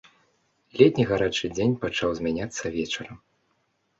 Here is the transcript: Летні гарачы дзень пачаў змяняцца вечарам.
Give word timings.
Летні 0.79 1.03
гарачы 1.09 1.51
дзень 1.57 1.75
пачаў 1.83 2.09
змяняцца 2.19 2.71
вечарам. 2.79 3.17